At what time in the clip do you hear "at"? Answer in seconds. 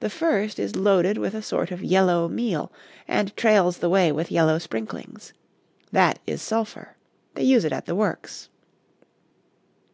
7.74-7.84